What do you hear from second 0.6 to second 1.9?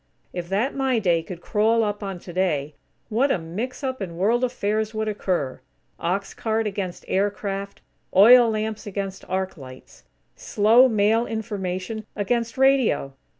"My Day" could crawl